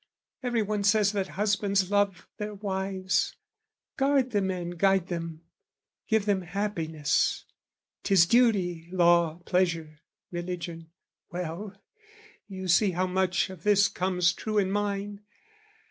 [0.41, 3.35] Everyone says that husbands love their wives,
[3.97, 5.43] Guard them and guide them,
[6.07, 7.45] give them happiness;
[8.01, 9.99] 'Tis duty, law, pleasure,
[10.31, 10.89] religion:
[11.29, 11.75] well,
[12.47, 15.21] You see how much of this comes true in mine!